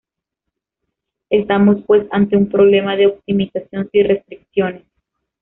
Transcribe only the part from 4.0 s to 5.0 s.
restricciones.